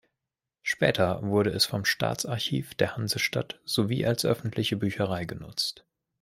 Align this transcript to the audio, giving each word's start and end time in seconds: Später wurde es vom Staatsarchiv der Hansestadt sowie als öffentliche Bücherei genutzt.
Später 0.63 1.21
wurde 1.21 1.51
es 1.51 1.65
vom 1.65 1.85
Staatsarchiv 1.85 2.73
der 2.73 2.97
Hansestadt 2.97 3.61
sowie 3.65 4.03
als 4.07 4.25
öffentliche 4.25 4.75
Bücherei 4.75 5.25
genutzt. 5.25 5.85